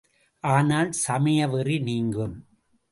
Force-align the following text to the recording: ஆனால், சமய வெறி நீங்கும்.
ஆனால், 0.43 0.91
சமய 0.91 1.47
வெறி 1.47 1.79
நீங்கும். 1.79 2.35